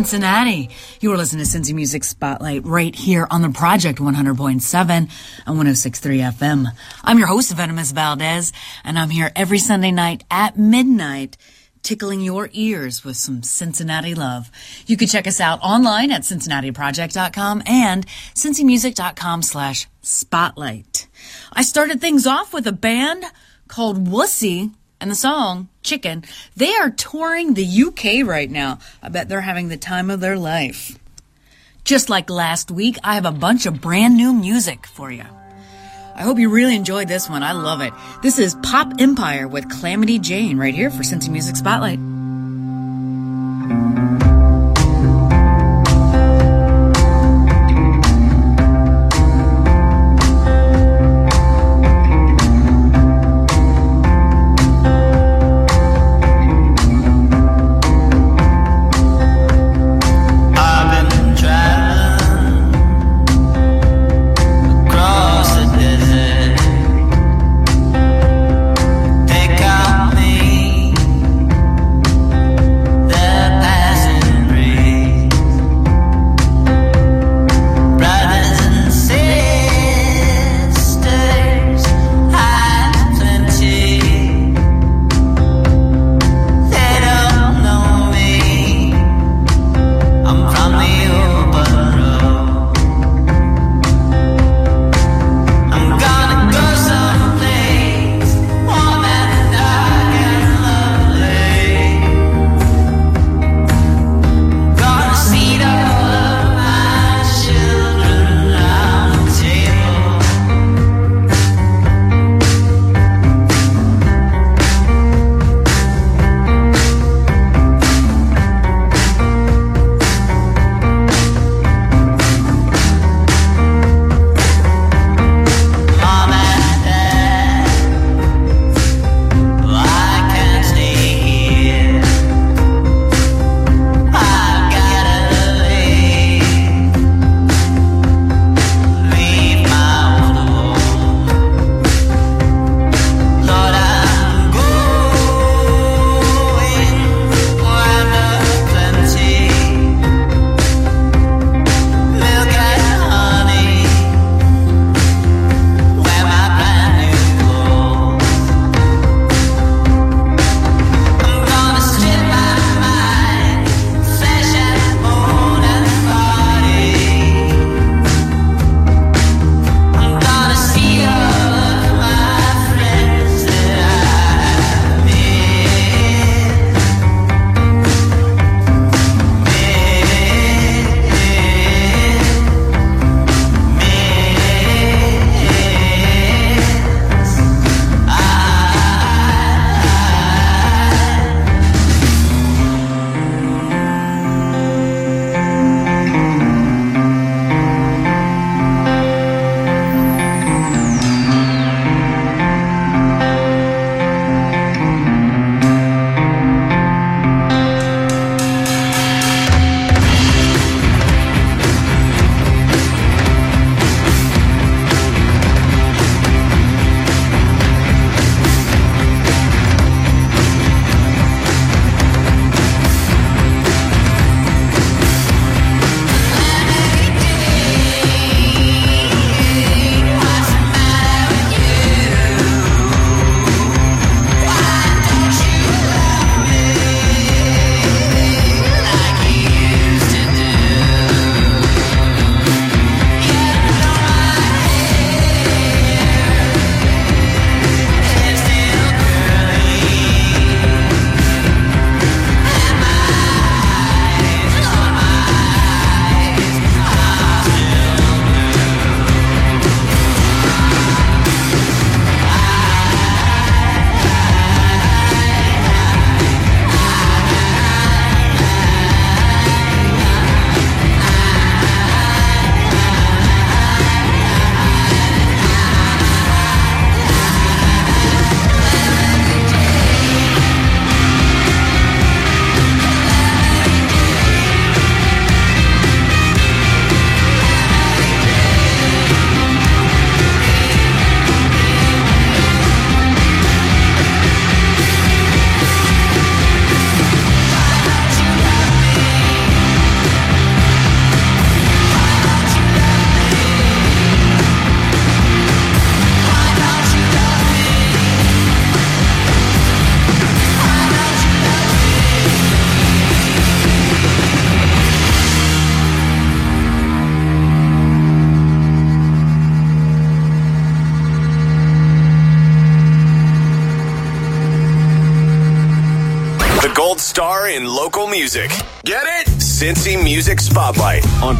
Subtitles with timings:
[0.00, 0.70] Cincinnati.
[1.00, 5.08] You are listening to Cincy Music Spotlight right here on the Project 100.7 and
[5.46, 6.68] 106.3 FM.
[7.04, 11.36] I'm your host, Venomous Valdez, and I'm here every Sunday night at midnight
[11.82, 14.50] tickling your ears with some Cincinnati love.
[14.86, 21.08] You can check us out online at cincinnatiproject.com and cincymusic.com slash spotlight.
[21.52, 23.22] I started things off with a band
[23.68, 26.24] called Wussy and the song Chicken.
[26.56, 28.78] They are touring the UK right now.
[29.02, 30.98] I bet they're having the time of their life.
[31.84, 35.24] Just like last week, I have a bunch of brand new music for you.
[36.14, 37.42] I hope you really enjoyed this one.
[37.42, 37.94] I love it.
[38.22, 41.98] This is Pop Empire with Calamity Jane right here for Cincy Music Spotlight.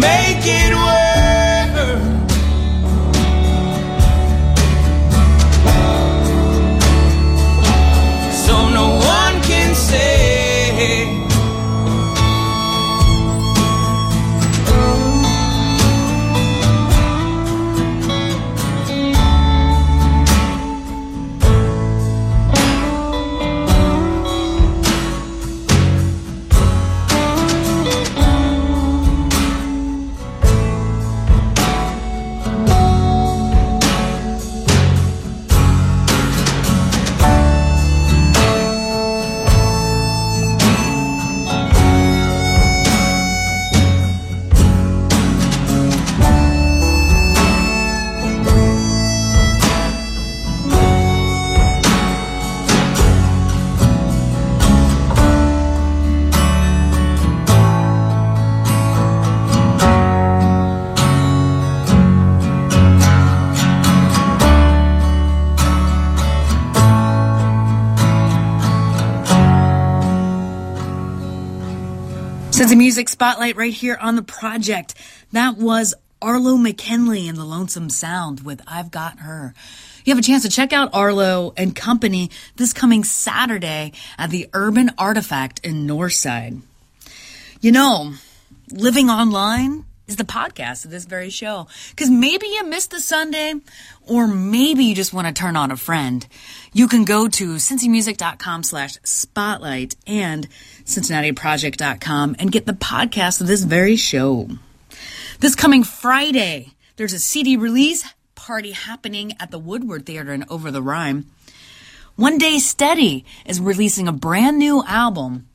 [0.00, 1.09] Cincy
[72.90, 74.96] Music Spotlight right here on the project.
[75.30, 79.54] That was Arlo McKinley and the Lonesome Sound with I've Got Her.
[80.04, 84.48] You have a chance to check out Arlo and Company this coming Saturday at the
[84.52, 86.62] Urban Artifact in Northside.
[87.60, 88.14] You know,
[88.72, 91.68] living online is the podcast of this very show.
[91.90, 93.54] Because maybe you missed the Sunday,
[94.08, 96.26] or maybe you just want to turn on a friend.
[96.72, 100.48] You can go to cincymusic.com slash spotlight and
[100.90, 104.48] cincinnatiproject.com and get the podcast of this very show.
[105.40, 108.04] This coming Friday, there's a CD release
[108.34, 111.26] party happening at the Woodward Theater in Over the Rhine.
[112.16, 115.48] One Day Steady is releasing a brand new album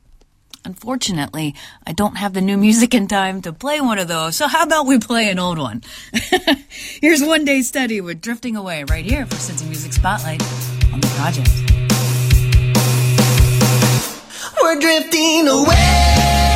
[0.66, 1.54] Unfortunately,
[1.86, 4.64] I don't have the new music in time to play one of those, so how
[4.64, 5.82] about we play an old one?
[7.00, 10.42] Here's One Day Steady with Drifting Away right here for Cincy Music Spotlight
[10.92, 11.65] on the project.
[14.62, 16.55] We're drifting away.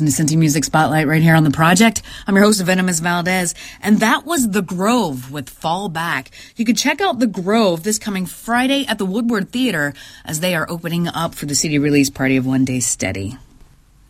[0.00, 2.02] Listening to Cincy Music Spotlight right here on the project.
[2.26, 6.32] I'm your host, Venomous Valdez, and that was The Grove with Fall Back.
[6.56, 10.56] You can check out The Grove this coming Friday at the Woodward Theater as they
[10.56, 13.38] are opening up for the CD release party of One Day Steady.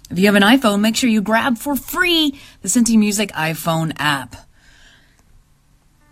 [0.08, 3.92] If you have an iPhone, make sure you grab for free the Cincy Music iPhone
[3.98, 4.36] app.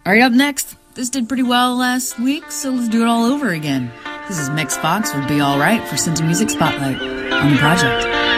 [0.04, 0.76] All right, up next.
[0.96, 3.90] This did pretty well last week, so let's do it all over again.
[4.28, 8.31] This is Mix Fox would be alright for Cincy Music Spotlight on the project.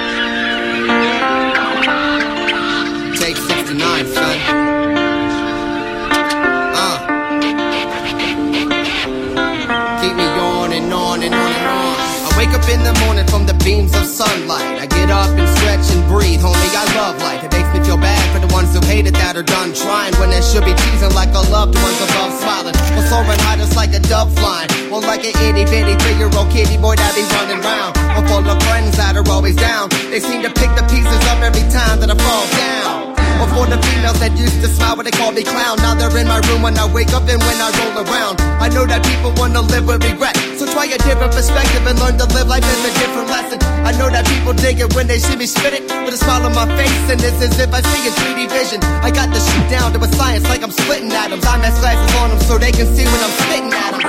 [12.64, 14.80] Up in the morning from the beams of sunlight.
[14.80, 16.72] I get up and stretch and breathe, homie.
[16.72, 17.44] I love life.
[17.44, 20.30] It makes me feel bad for the ones who hated that are done trying when
[20.30, 22.74] they should be teasing like a loved ones above smiling.
[22.96, 24.68] Well, soaring high just like a dove flying.
[24.90, 27.96] Well, like an itty bitty three year old kitty boy that be running round.
[28.16, 29.90] Well, full of friends that are always down.
[30.08, 32.93] They seem to pick the pieces up every time that I fall down.
[33.42, 35.78] Or for the females that used to smile when they called me clown.
[35.78, 38.40] Now they're in my room when I wake up and when I roll around.
[38.62, 40.36] I know that people wanna live with regret.
[40.58, 43.58] So try a different perspective and learn to live life as a different lesson.
[43.84, 46.46] I know that people dig it when they see me spit it with a smile
[46.46, 47.10] on my face.
[47.10, 48.80] And it's as if I see in 3D vision.
[49.02, 51.44] I got the shit down to a science like I'm splitting atoms.
[51.44, 54.04] I mess glasses on them so they can see when I'm spitting at them.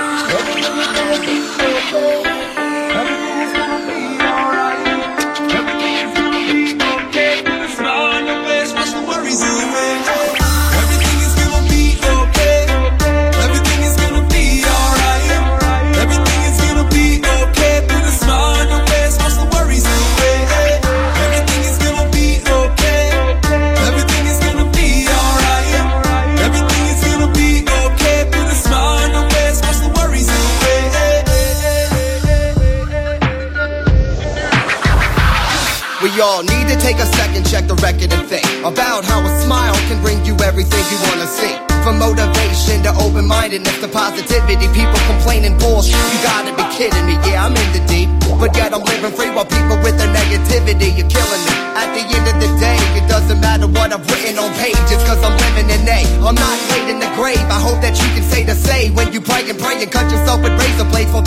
[36.16, 39.28] We all need to take a second, check the record and think about how a
[39.44, 41.52] smile can bring you everything you wanna see.
[41.84, 45.92] From motivation to open mindedness to positivity, people complaining bullshit.
[45.92, 47.20] You gotta be kidding me.
[47.20, 48.08] Yeah, I'm in the deep,
[48.40, 51.52] but yet I'm living free while people with their negativity, you're killing me.
[51.76, 55.20] At the end of the day, it doesn't matter what I've written on pages, cause
[55.20, 56.00] I'm living in A.
[56.24, 57.44] I'm not laid in the grave.
[57.52, 60.08] I hope that you can say the same when you pray and pray and cut
[60.08, 61.20] yourself with razor blades for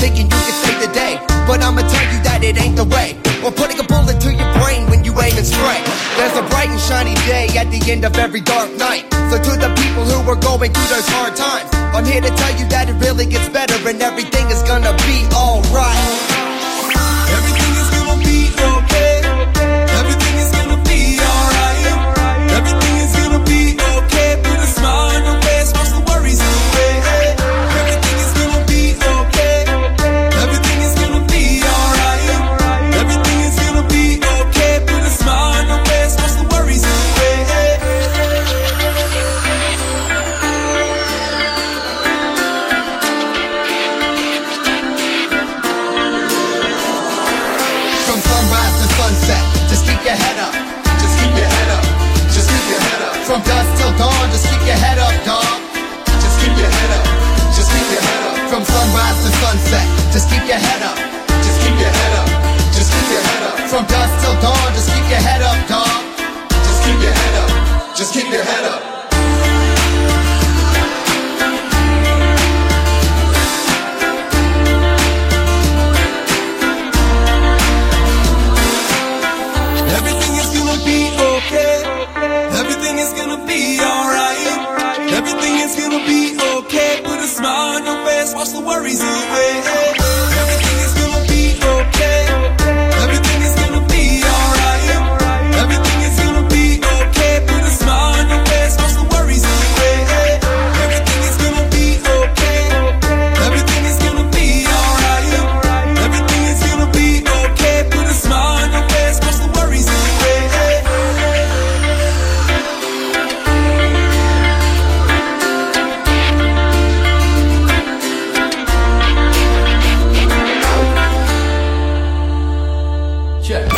[7.89, 9.03] end of every dark night.
[9.31, 12.53] So to the people who are going through those hard times, I'm here to tell
[12.59, 15.48] you that it really gets better and everything is gonna be alright.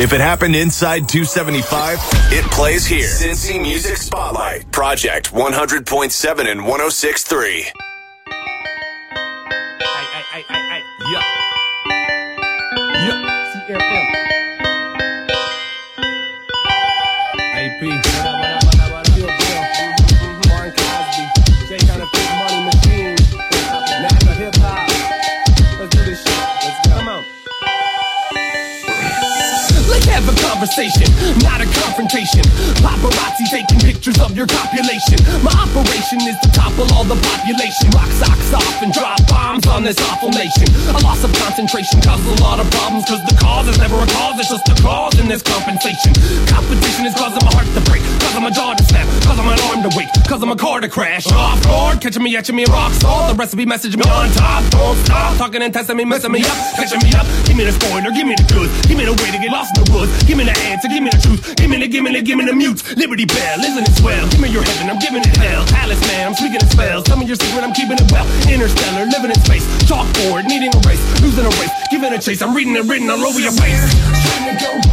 [0.02, 2.00] If it happened inside 275,
[2.34, 3.06] it plays here.
[3.06, 4.72] Cincy Music Spotlight.
[4.72, 7.72] Project 100.7 and 106.3.
[11.12, 11.22] Yeah.
[12.96, 13.64] Yeah.
[13.70, 14.21] CFM.
[30.72, 31.12] Conversation,
[31.44, 32.42] not a confrontation.
[32.80, 35.20] Paparazzi taking pictures of your copulation.
[35.44, 37.92] My operation is to topple all the population.
[37.92, 40.68] Rock socks off and drop bombs on this awful nation.
[40.96, 44.08] A loss of concentration causes a lot of problems because the cause is never a
[44.08, 46.14] cause, it's just a cause in this compensation.
[46.48, 49.84] Competition is causing my heart to break, causing my jaw to snap, causing my alarm
[49.84, 49.92] to
[50.32, 51.28] causing my car to crash.
[51.28, 53.34] Off guard, catching me, etching me, rock star.
[53.34, 56.58] The recipe message me on top, don't stop talking and testing me, messing me up,
[56.80, 57.28] catching me up.
[57.46, 59.76] Give me the spoiler, give me the goods, give me the way to get lost
[59.76, 62.04] in the woods, give me the answer, give me the truth, give me the, give
[62.04, 62.82] me the, give me the mutes.
[62.96, 64.28] Liberty Bell, isn't it swell?
[64.30, 65.66] Give me your heaven, I'm giving it hell.
[65.76, 67.04] Alice man, I'm speaking in spells.
[67.06, 68.28] Tell me your secret, I'm keeping it well.
[68.48, 72.42] Interstellar, living in space, chalkboard, needing a race, losing a race, giving a chase.
[72.42, 73.82] I'm reading it written all over your face.
[74.26, 74.91] Trying to go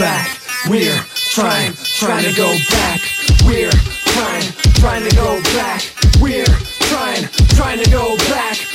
[0.00, 0.40] back.
[0.66, 3.02] We're trying, trying to go back.
[3.44, 5.82] We're trying, trying to go back.
[6.18, 8.69] We're trying, trying to go back.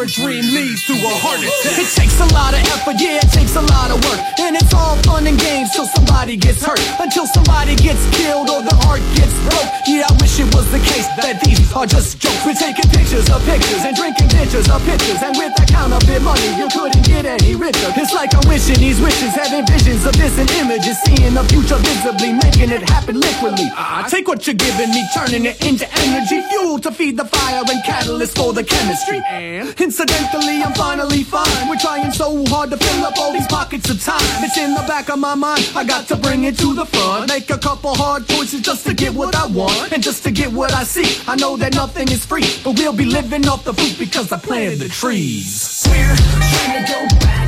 [0.00, 1.78] A dream leads to a heart attack.
[1.78, 4.20] It takes a lot of effort, yeah, it takes a lot of work.
[4.40, 6.80] And it's all fun and games till somebody gets hurt.
[6.98, 9.68] Until somebody gets killed or the heart gets broke.
[9.86, 12.42] Yeah, I wish it was the case that these are just jokes.
[12.46, 15.20] We're taking pictures of pictures and drinking ditches of pictures.
[15.22, 17.90] And with that counterfeit money, you couldn't get any richer.
[17.96, 20.96] It's like I'm wishing these wishes, having visions of this in images.
[21.02, 23.70] Seeing the future visibly, making it happen liquidly.
[23.74, 27.62] I take what you're giving me, turning it into energy, fuel to feed the fire
[27.66, 29.22] and catalyst for the chemistry.
[29.32, 31.68] And incidentally, I'm finally fine.
[31.68, 34.44] We're trying so hard to fill up all these pockets of time.
[34.44, 35.70] It's in the back of my mind.
[35.74, 37.28] I got to bring it to the front.
[37.28, 40.52] Make a couple hard choices just to get what I want and just to get
[40.52, 41.20] what I see.
[41.26, 44.38] I know that nothing is free, but we'll be living off the fruit because I
[44.38, 45.84] planted the trees.
[45.86, 47.41] We're trying to go back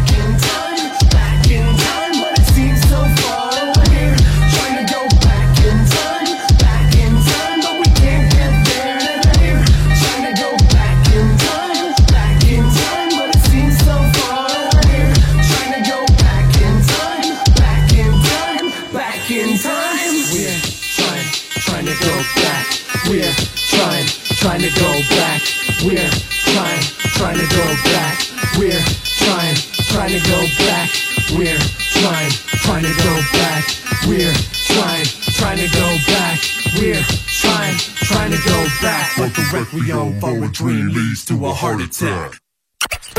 [24.45, 25.41] trying, to go back.
[25.85, 26.11] We're
[26.53, 26.83] trying,
[27.17, 28.19] trying to go back.
[28.59, 28.85] We're
[29.17, 29.57] trying,
[29.89, 30.91] trying to go back.
[31.33, 31.57] We're
[31.97, 32.31] trying,
[32.61, 33.65] trying to go back.
[34.07, 34.35] We're
[34.69, 35.05] trying,
[35.41, 36.41] trying to go back.
[36.79, 37.03] We're
[37.41, 39.13] trying, trying to go back.
[39.17, 42.44] But the requiem for a dream leads to a heart attack.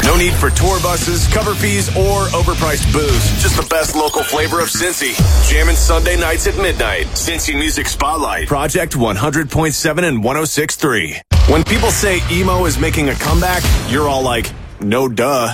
[0.04, 3.42] No need for tour buses, cover fees, or overpriced booze.
[3.42, 5.16] Just the best local flavor of Cincy.
[5.50, 7.06] Jamming Sunday nights at midnight.
[7.08, 8.48] Cincy Music Spotlight.
[8.48, 11.22] Project 100.7 and 106.3.
[11.52, 15.54] When people say emo is making a comeback, you're all like, no duh.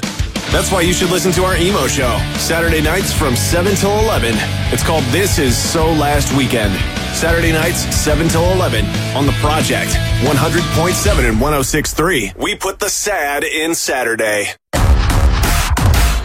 [0.52, 2.18] That's why you should listen to our emo show.
[2.38, 4.34] Saturday nights from 7 till 11.
[4.74, 7.01] It's called This Is So Last Weekend.
[7.22, 8.84] Saturday nights, 7 till 11
[9.16, 9.92] on The Project.
[10.22, 12.36] 100.7 and 106.3.
[12.36, 14.48] We put the sad in Saturday.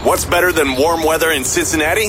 [0.01, 2.07] What's better than warm weather in Cincinnati?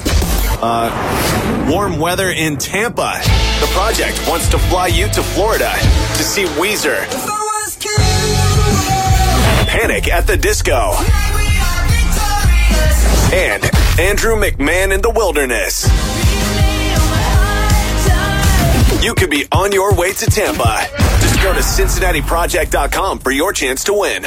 [0.62, 3.20] Uh, warm weather in Tampa.
[3.60, 7.04] The project wants to fly you to Florida to see Weezer.
[9.68, 10.94] Panic at the Disco.
[13.36, 13.62] And
[14.00, 16.07] Andrew McMahon in the Wilderness.
[19.00, 20.86] You could be on your way to Tampa.
[21.20, 24.26] Just go to CincinnatiProject.com for your chance to win.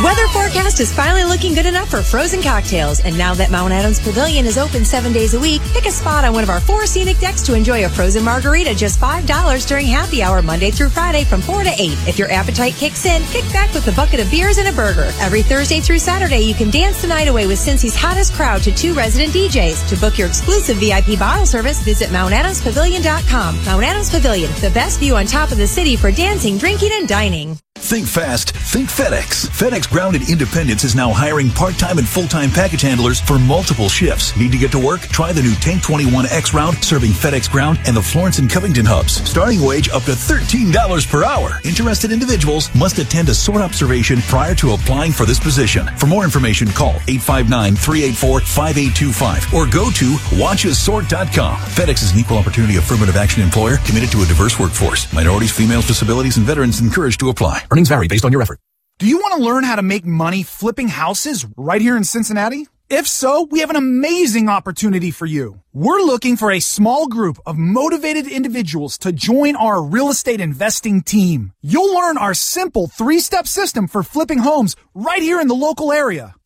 [0.00, 3.00] The weather forecast is finally looking good enough for frozen cocktails.
[3.00, 6.24] And now that Mount Adams Pavilion is open seven days a week, pick a spot
[6.24, 9.84] on one of our four scenic decks to enjoy a frozen margarita just $5 during
[9.84, 11.78] happy hour Monday through Friday from 4 to 8.
[12.08, 15.12] If your appetite kicks in, kick back with a bucket of beers and a burger.
[15.20, 18.72] Every Thursday through Saturday, you can dance the night away with Cincy's hottest crowd to
[18.72, 19.86] two resident DJs.
[19.90, 23.64] To book your exclusive VIP bottle service, visit MountAdamsPavilion.com.
[23.66, 27.06] Mount Adams Pavilion, the best view on top of the city for dancing, drinking, and
[27.06, 27.58] dining.
[27.80, 29.48] Think fast, think FedEx.
[29.48, 34.36] FedEx Ground in Independence is now hiring part-time and full-time package handlers for multiple shifts.
[34.36, 35.00] Need to get to work?
[35.00, 39.14] Try the new Tank 21X route serving FedEx Ground and the Florence and Covington hubs.
[39.28, 41.58] Starting wage up to $13 per hour.
[41.64, 45.88] Interested individuals must attend a sort observation prior to applying for this position.
[45.96, 51.56] For more information, call 859-384-5825 or go to watchasort.com.
[51.56, 55.12] FedEx is an equal opportunity affirmative action employer committed to a diverse workforce.
[55.12, 57.64] Minorities, females, disabilities, and veterans encouraged to apply.
[57.70, 58.58] Earnings vary based on your effort.
[58.98, 62.66] Do you want to learn how to make money flipping houses right here in Cincinnati?
[62.90, 65.62] If so, we have an amazing opportunity for you.
[65.72, 71.02] We're looking for a small group of motivated individuals to join our real estate investing
[71.02, 71.52] team.
[71.62, 76.34] You'll learn our simple three-step system for flipping homes right here in the local area.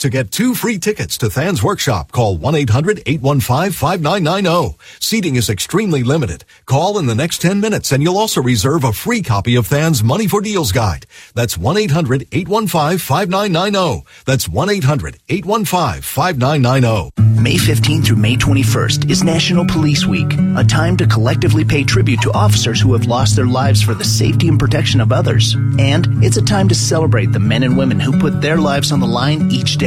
[0.00, 4.74] To get two free tickets to Than's workshop, call 1-800-815-5990.
[5.00, 6.44] Seating is extremely limited.
[6.66, 10.04] Call in the next 10 minutes and you'll also reserve a free copy of Than's
[10.04, 11.06] Money for Deals guide.
[11.34, 14.04] That's 1-800-815-5990.
[14.26, 17.10] That's 1-800-815-5990.
[17.40, 22.20] May 15th through May 21st is National Police Week, a time to collectively pay tribute
[22.22, 25.54] to officers who have lost their lives for the safety and protection of others.
[25.78, 29.00] And it's a time to celebrate the men and women who put their lives on
[29.00, 29.85] the line each day.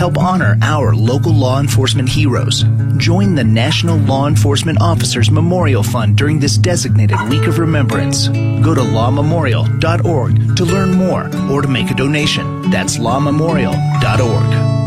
[0.00, 2.64] Help honor our local law enforcement heroes.
[2.96, 8.28] Join the National Law Enforcement Officers Memorial Fund during this designated week of remembrance.
[8.28, 12.70] Go to lawmemorial.org to learn more or to make a donation.
[12.70, 14.80] That's lawmemorial.org.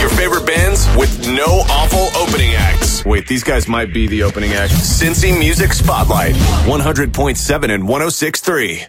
[0.00, 3.04] Your favorite bands with no awful opening acts.
[3.06, 4.72] Wait, these guys might be the opening act.
[4.72, 8.88] Cincy Music Spotlight, 100.7 and 106.3.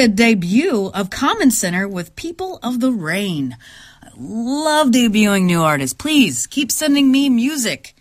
[0.00, 3.54] the debut of Common Center with People of the Rain.
[4.02, 5.92] I love debuting new artists.
[5.92, 7.94] Please keep sending me music.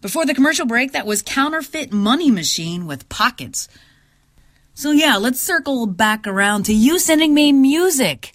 [0.00, 3.68] Before the commercial break, that was Counterfeit Money Machine with Pockets.
[4.74, 8.32] So yeah, let's circle back around to you sending me music.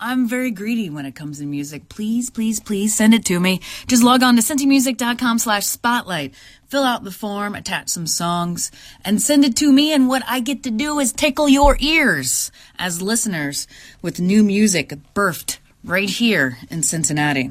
[0.00, 1.88] I'm very greedy when it comes to music.
[1.88, 3.60] Please, please, please send it to me.
[3.88, 6.34] Just log on to cincymusic.com slash spotlight.
[6.68, 8.70] Fill out the form, attach some songs,
[9.04, 9.92] and send it to me.
[9.92, 13.66] And what I get to do is tickle your ears as listeners
[14.00, 17.50] with new music birthed right here in Cincinnati.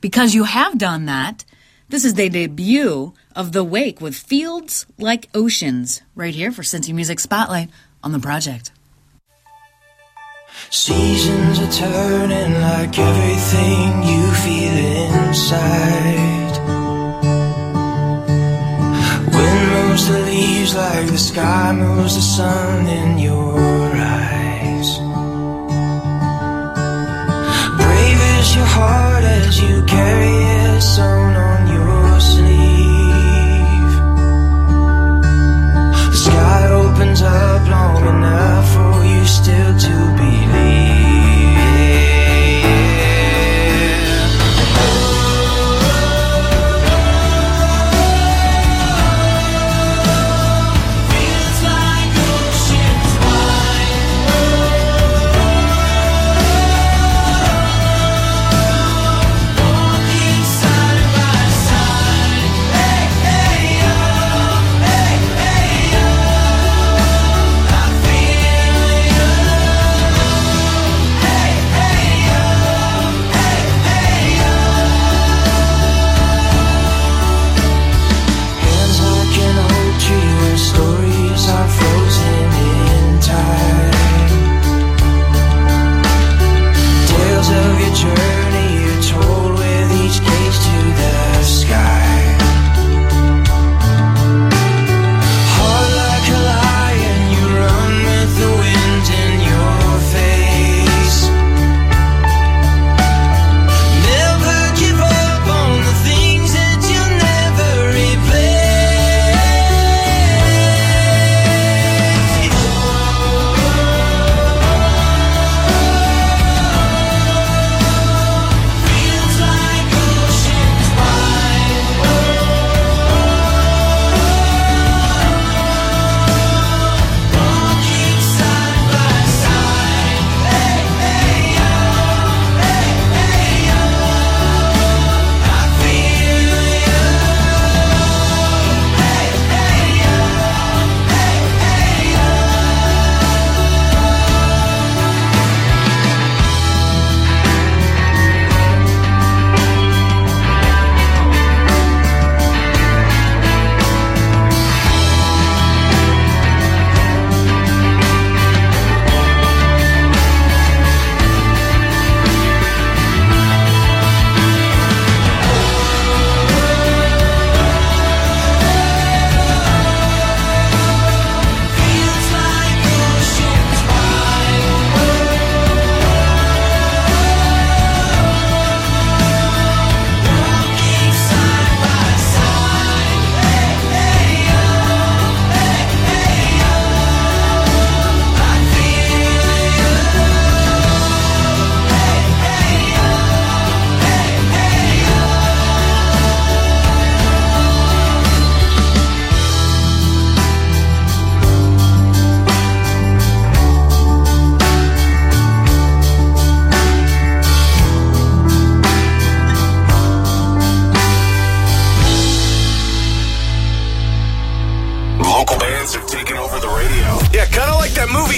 [0.00, 1.44] Because you have done that,
[1.88, 6.92] this is the debut of The Wake with Fields Like Oceans right here for Cincy
[6.92, 7.70] Music Spotlight
[8.02, 8.72] on the project.
[10.74, 14.72] Seasons are turning like everything you feel
[15.20, 16.56] inside.
[19.34, 24.98] Wind moves the leaves like the sky moves the sun in your eyes.
[27.76, 33.92] Brave is your heart as you carry it sewn on your sleeve.
[36.12, 40.41] The sky opens up long enough for you still to believe.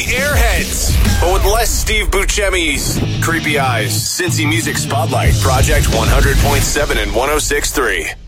[0.02, 3.92] airheads, but with less Steve Buscemi's creepy eyes.
[3.92, 8.23] Cincy Music Spotlight, Project 100.7 and 106.3.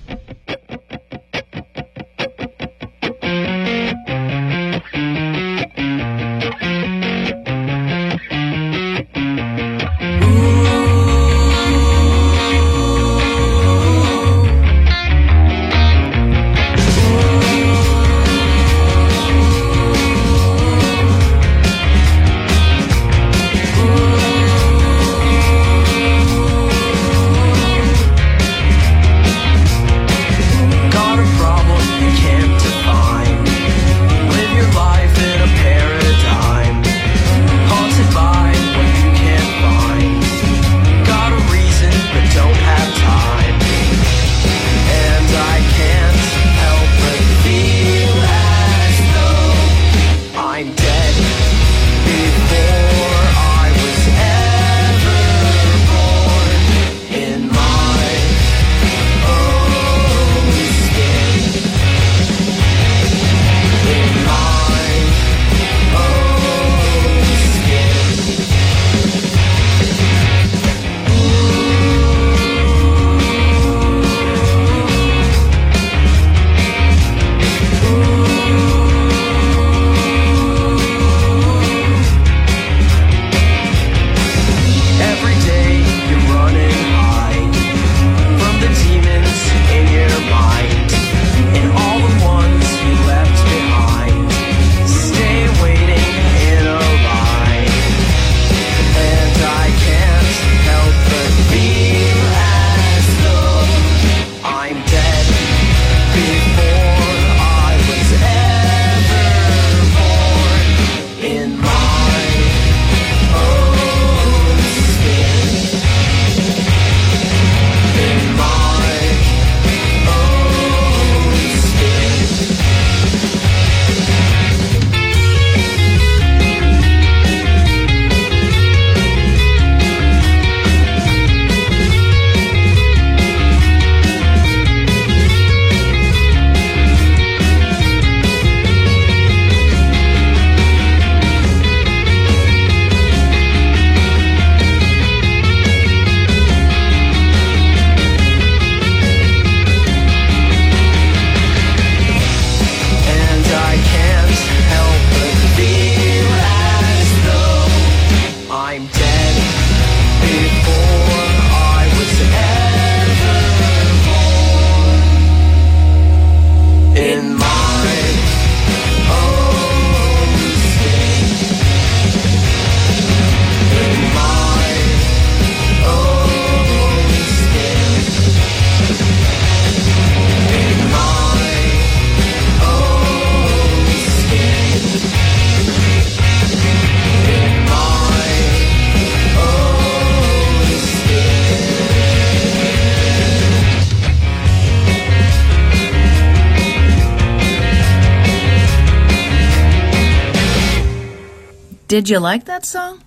[201.97, 203.03] Did you like that song?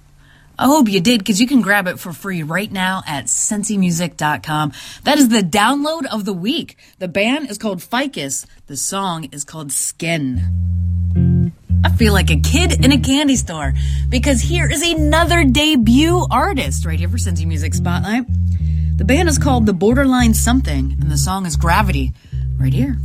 [0.57, 4.73] I hope you did because you can grab it for free right now at cincymusic.com.
[5.03, 6.75] That is the download of the week.
[6.97, 8.47] The band is called Ficus.
[8.65, 11.53] The song is called Skin.
[11.83, 13.75] I feel like a kid in a candy store
[14.09, 18.23] because here is another debut artist right here for Cincy Music Spotlight.
[18.97, 22.13] The band is called The Borderline Something and the song is Gravity
[22.57, 22.97] right here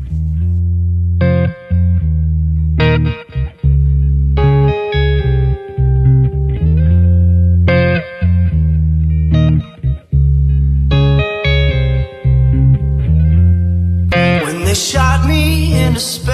[15.95, 16.34] understand.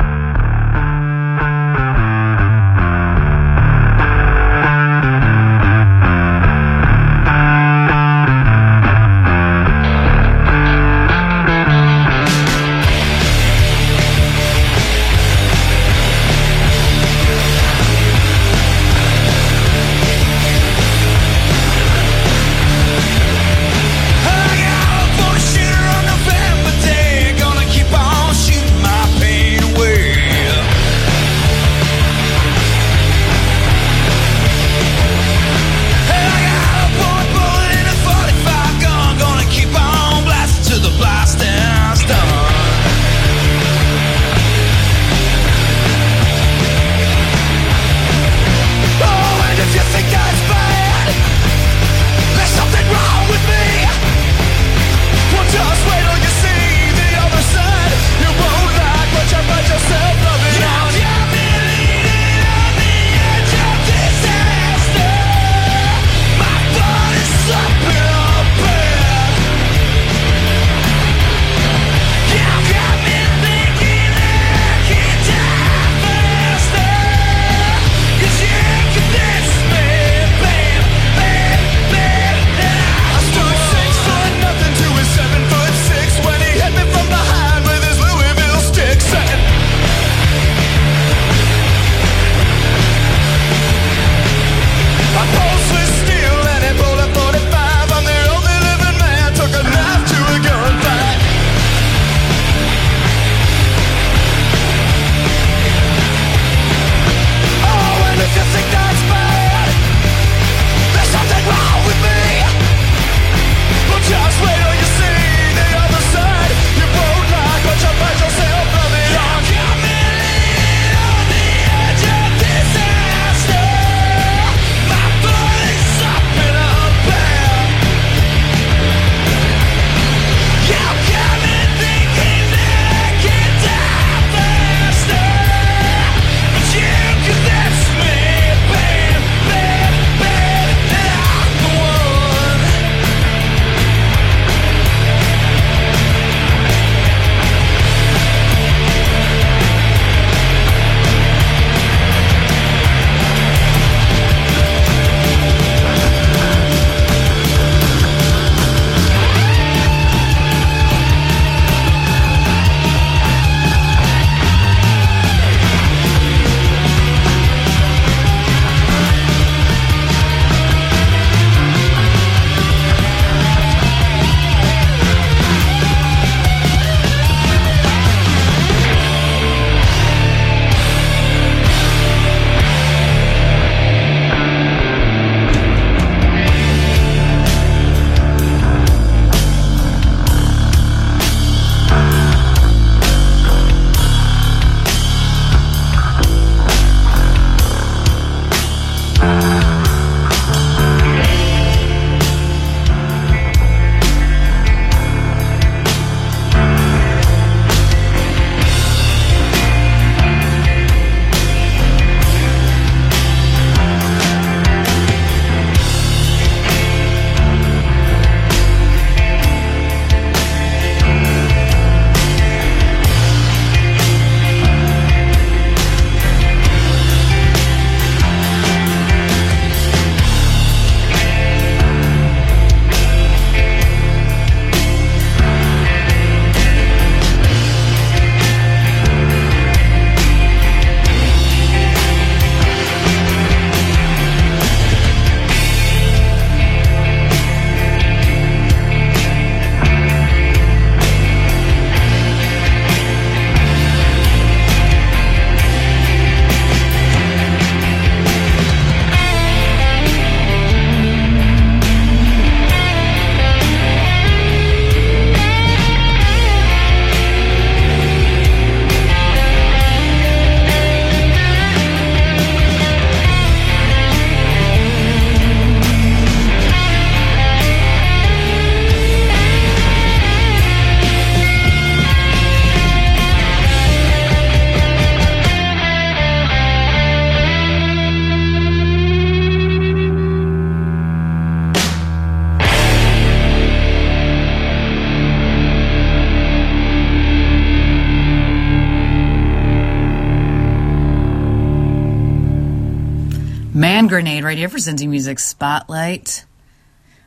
[303.83, 306.45] Hand Grenade right here for Cincy Music Spotlight.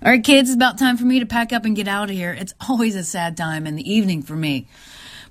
[0.05, 2.16] All right, kids, it's about time for me to pack up and get out of
[2.16, 2.32] here.
[2.32, 4.68] It's always a sad time in the evening for me.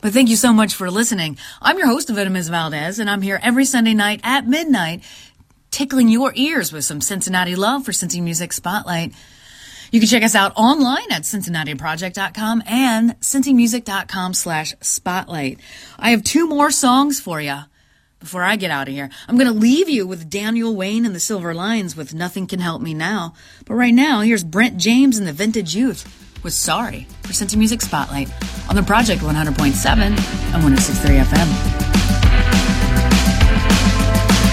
[0.01, 1.38] But thank you so much for listening.
[1.61, 2.49] I'm your host, Ms.
[2.49, 5.03] Valdez, and I'm here every Sunday night at midnight,
[5.71, 9.13] tickling your ears with some Cincinnati love for Cincy Music Spotlight.
[9.91, 15.59] You can check us out online at CincinnatiProject.com and CincyMusic.com slash spotlight.
[15.99, 17.59] I have two more songs for you
[18.24, 19.09] before I get out of here.
[19.28, 22.59] I'm going to leave you with Daniel Wayne and the Silver Lions with Nothing Can
[22.59, 23.34] Help Me Now.
[23.65, 26.07] But right now, here's Brent James and the Vintage Youth
[26.41, 28.30] with Sorry for Cincy Music Spotlight
[28.69, 31.49] on the Project 100.7 and 106.3 FM.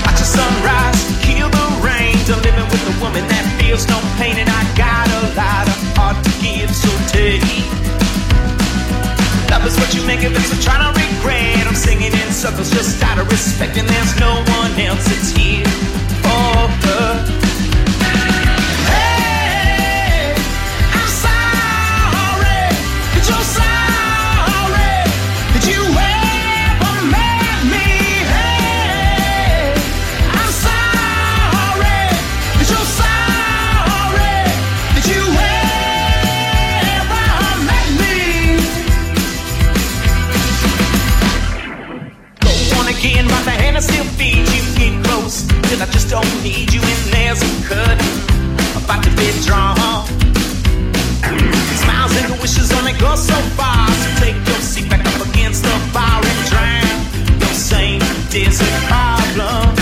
[0.04, 2.16] Watch the sunrise, kill the rain.
[2.26, 5.96] To living with a woman that feels no pain, and I got a lot of
[5.96, 7.79] heart to give, so take.
[9.60, 11.66] Love is what you make of it, so try not regret.
[11.66, 15.66] I'm singing in circles just out of respect, and there's no one else that's here
[16.24, 17.49] for her.
[45.78, 46.80] I just don't need you.
[46.82, 48.10] And there's a curtain
[48.74, 50.04] about to be drawn.
[51.82, 53.88] Smiles and wishes only go so far.
[53.88, 58.00] So take your seat back up against the bar and drown your same
[58.30, 59.79] desert problems.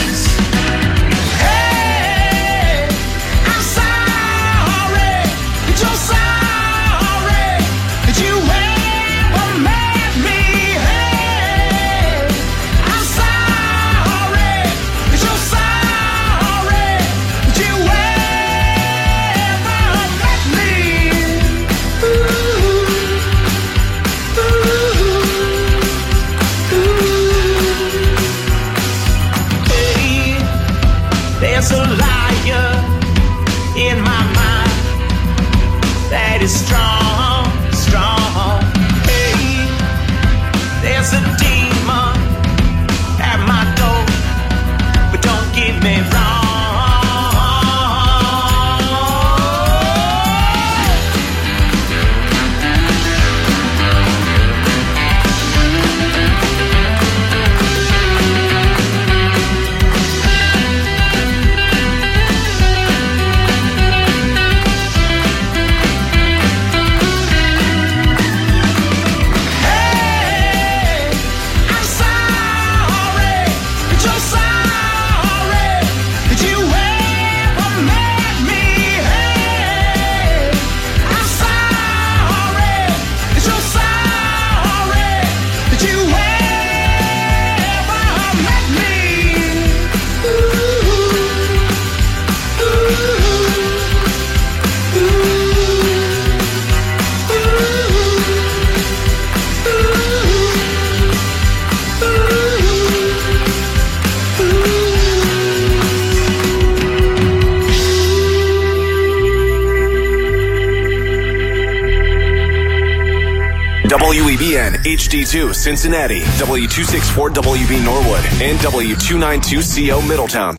[115.29, 120.57] HD2 Cincinnati, W264WB Norwood, and W292CO Middletown.